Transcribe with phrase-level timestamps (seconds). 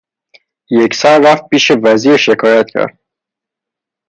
[0.71, 2.97] یکسر رفت پیش وزیر شکایت گرد